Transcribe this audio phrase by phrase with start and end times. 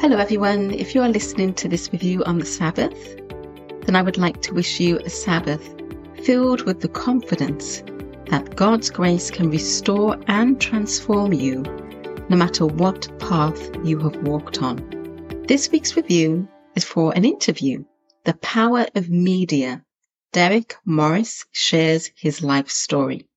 [0.00, 0.70] Hello, everyone.
[0.70, 3.16] If you are listening to this review on the Sabbath,
[3.82, 5.74] then I would like to wish you a Sabbath
[6.22, 7.82] filled with the confidence
[8.30, 11.64] that God's grace can restore and transform you
[12.30, 14.78] no matter what path you have walked on.
[15.46, 17.84] This week's review is for an interview,
[18.24, 19.84] The Power of Media.
[20.32, 23.28] Derek Morris shares his life story.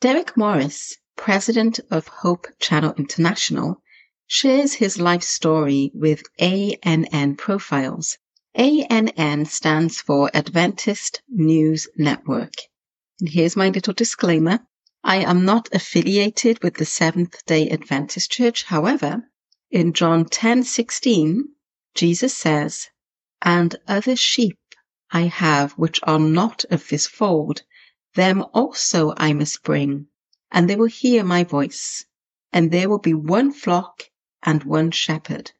[0.00, 3.80] Derek Morris, president of Hope Channel International,
[4.26, 8.16] shares his life story with ANN Profiles.
[8.54, 12.54] ANN stands for Adventist News Network.
[13.20, 14.60] And here's my little disclaimer.
[15.04, 18.64] I am not affiliated with the Seventh day Adventist Church.
[18.64, 19.24] However,
[19.70, 21.44] in John 10:16,
[21.94, 22.88] Jesus says,
[23.42, 24.58] "And other sheep
[25.10, 27.62] I have which are not of this fold,
[28.14, 30.06] them also I must bring,
[30.50, 32.04] and they will hear my voice,
[32.52, 34.04] and there will be one flock
[34.44, 35.50] and one shepherd.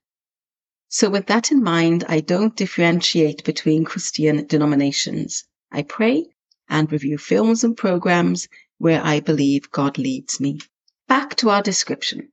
[0.89, 5.45] So, with that in mind, I don't differentiate between Christian denominations.
[5.73, 6.27] I pray
[6.69, 8.47] and review films and programs
[8.79, 10.61] where I believe God leads me.
[11.09, 12.31] Back to our description.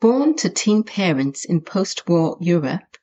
[0.00, 2.96] Born to teen parents in post war Europe,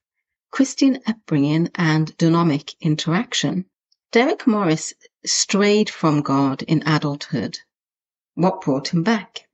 [0.52, 3.66] Christian upbringing and dynamic interaction,
[4.12, 4.94] Derek Morris
[5.26, 7.60] strayed from God in adulthood.
[8.34, 9.48] What brought him back?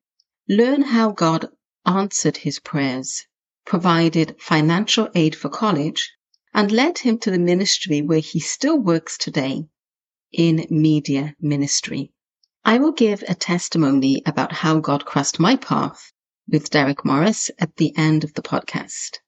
[0.48, 1.50] Learn how God
[1.86, 3.26] answered his prayers,
[3.66, 6.12] provided financial aid for college,
[6.54, 9.68] and led him to the ministry where he still works today
[10.32, 12.12] in media ministry.
[12.64, 16.12] I will give a testimony about how God crossed my path
[16.48, 19.20] with Derek Morris at the end of the podcast.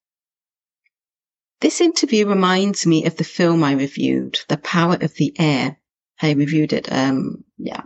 [1.60, 5.80] This interview reminds me of the film I reviewed, The Power of the Air.
[6.22, 7.84] I reviewed it, um, yeah,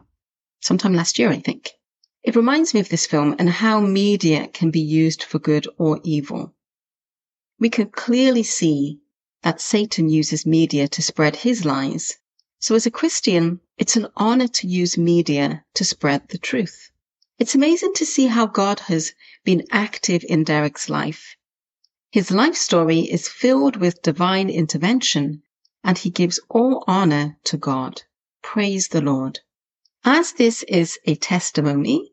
[0.61, 1.71] sometime last year, I think.
[2.23, 5.99] It reminds me of this film and how media can be used for good or
[6.03, 6.53] evil.
[7.59, 8.99] We can clearly see
[9.41, 12.17] that Satan uses media to spread his lies.
[12.59, 16.91] So as a Christian, it's an honor to use media to spread the truth.
[17.39, 21.35] It's amazing to see how God has been active in Derek's life.
[22.11, 25.41] His life story is filled with divine intervention
[25.83, 28.03] and he gives all honor to God.
[28.43, 29.39] Praise the Lord.
[30.03, 32.10] As this is a testimony,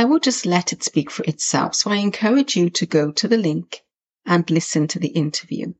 [0.00, 1.74] I will just let it speak for itself.
[1.74, 3.82] So I encourage you to go to the link
[4.24, 5.74] and listen to the interview.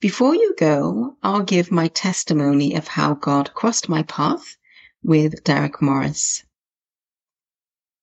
[0.00, 4.56] Before you go, I'll give my testimony of how God crossed my path
[5.02, 6.42] with Derek Morris.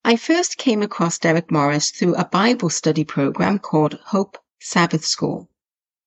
[0.06, 5.50] I first came across Derek Morris through a Bible study program called Hope Sabbath School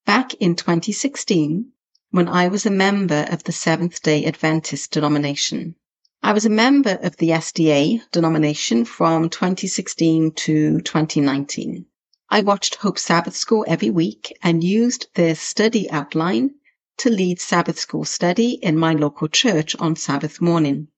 [0.06, 1.73] back in 2016
[2.12, 5.75] when I was a member of the Seventh day Adventist denomination.
[6.27, 11.85] I was a member of the SDA denomination from 2016 to 2019.
[12.31, 16.55] I watched Hope Sabbath School every week and used their study outline
[16.97, 20.89] to lead Sabbath School study in my local church on Sabbath morning.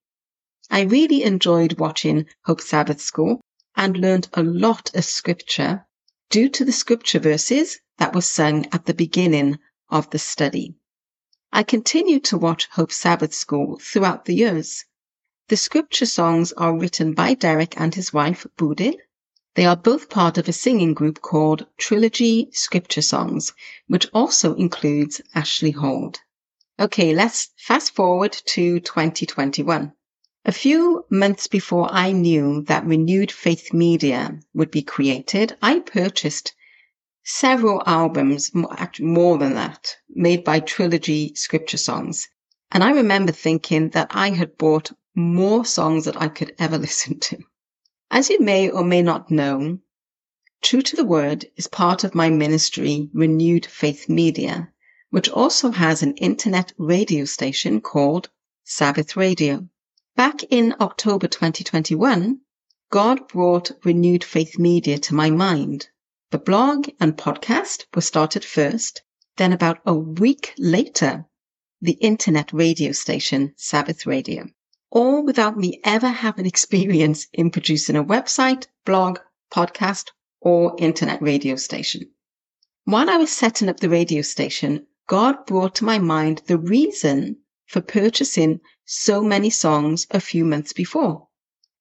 [0.71, 3.41] I really enjoyed watching Hope Sabbath School
[3.75, 5.85] and learned a lot of scripture
[6.29, 9.59] due to the scripture verses that were sung at the beginning
[9.89, 10.75] of the study.
[11.51, 14.85] I continued to watch Hope Sabbath School throughout the years
[15.49, 18.95] the scripture songs are written by Derek and his wife, Bodil.
[19.55, 23.53] They are both part of a singing group called Trilogy Scripture Songs,
[23.87, 26.19] which also includes Ashley Hold.
[26.77, 29.93] Okay, let's fast forward to 2021.
[30.43, 36.53] A few months before I knew that Renewed Faith Media would be created, I purchased
[37.23, 42.27] several albums, more than that, made by Trilogy Scripture Songs.
[42.71, 47.19] And I remember thinking that I had bought more songs that I could ever listen
[47.19, 47.37] to.
[48.11, 49.79] As you may or may not know,
[50.59, 54.73] True to the Word is part of my ministry, Renewed Faith Media,
[55.11, 58.29] which also has an internet radio station called
[58.63, 59.69] Sabbath Radio.
[60.15, 62.41] Back in October 2021,
[62.89, 65.89] God brought Renewed Faith Media to my mind.
[66.31, 69.03] The blog and podcast were started first,
[69.35, 71.27] then about a week later,
[71.81, 74.47] the internet radio station, Sabbath Radio
[74.89, 79.19] all without me ever having experience in producing a website, blog,
[79.51, 82.09] podcast, or internet radio station.
[82.85, 87.37] While I was setting up the radio station, God brought to my mind the reason
[87.65, 91.27] for purchasing so many songs a few months before.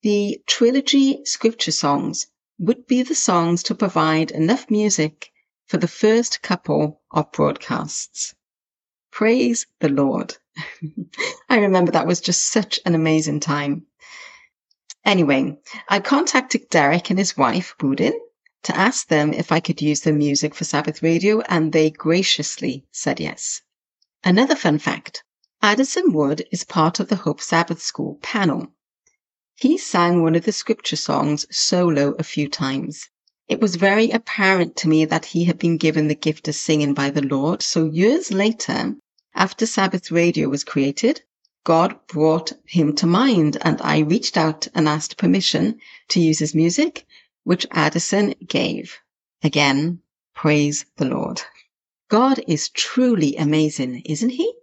[0.02, 2.26] The trilogy scripture songs
[2.58, 5.30] would be the songs to provide enough music
[5.66, 8.34] for the first couple of broadcasts.
[9.16, 10.36] Praise the Lord.
[11.48, 13.86] I remember that was just such an amazing time.
[15.06, 15.56] Anyway,
[15.88, 18.12] I contacted Derek and his wife, Bodil,
[18.64, 22.84] to ask them if I could use their music for Sabbath radio, and they graciously
[22.92, 23.62] said yes.
[24.22, 25.24] Another fun fact
[25.62, 28.66] Addison Wood is part of the Hope Sabbath School panel.
[29.54, 33.08] He sang one of the scripture songs solo a few times.
[33.48, 36.92] It was very apparent to me that he had been given the gift of singing
[36.92, 37.62] by the Lord.
[37.62, 38.94] So years later,
[39.36, 41.22] after Sabbath Radio was created,
[41.62, 45.78] God brought him to mind and I reached out and asked permission
[46.08, 47.06] to use his music,
[47.44, 48.98] which Addison gave.
[49.42, 50.00] Again,
[50.34, 51.42] praise the Lord.
[52.08, 54.54] God is truly amazing, isn't he?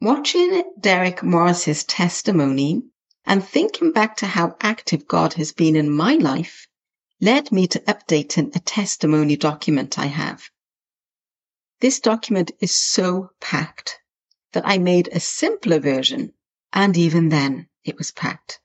[0.00, 2.82] Watching Derek Morris's testimony
[3.24, 6.66] and thinking back to how active God has been in my life
[7.20, 10.50] led me to updating a testimony document I have.
[11.80, 14.00] This document is so packed
[14.52, 16.32] that I made a simpler version,
[16.72, 18.58] and even then it was packed.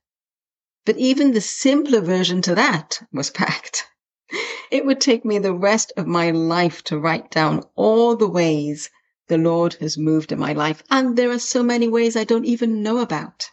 [0.83, 3.85] But even the simpler version to that was packed.
[4.71, 8.89] It would take me the rest of my life to write down all the ways
[9.27, 12.45] the Lord has moved in my life, and there are so many ways I don't
[12.45, 13.51] even know about.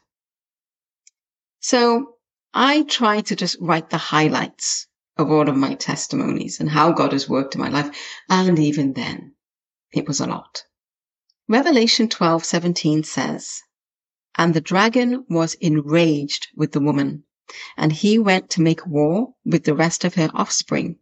[1.61, 2.17] So
[2.55, 4.87] I try to just write the highlights
[5.19, 7.95] of all of my testimonies and how God has worked in my life.
[8.31, 9.35] And even then,
[9.93, 10.65] it was a lot.
[11.49, 13.63] Revelation 12:17 says,
[14.37, 17.25] And the dragon was enraged with the woman,
[17.77, 21.01] and he went to make war with the rest of her offspring,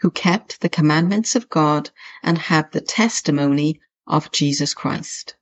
[0.00, 1.90] who kept the commandments of God
[2.22, 5.34] and have the testimony of Jesus Christ.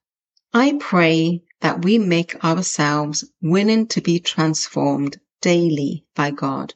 [0.52, 6.74] I pray that we make ourselves willing to be transformed daily by God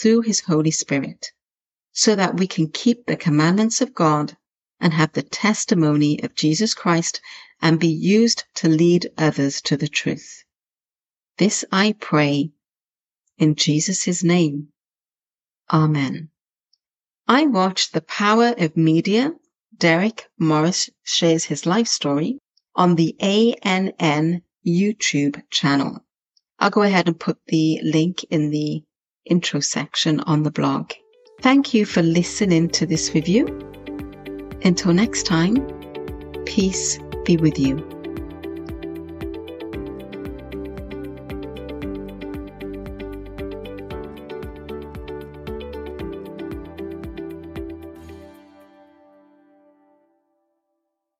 [0.00, 1.30] through His Holy Spirit,
[1.92, 4.36] so that we can keep the commandments of God
[4.80, 7.20] and have the testimony of Jesus Christ
[7.60, 10.44] and be used to lead others to the truth.
[11.38, 12.50] This I pray
[13.38, 14.68] in Jesus' name.
[15.72, 16.30] Amen.
[17.28, 19.32] I watched The Power of Media.
[19.76, 22.38] Derek Morris shares his life story
[22.74, 26.04] on the ANN YouTube channel.
[26.58, 28.82] I'll go ahead and put the link in the
[29.24, 30.92] intro section on the blog.
[31.40, 33.69] Thank you for listening to this review.
[34.62, 35.56] Until next time,
[36.44, 37.99] peace be with you.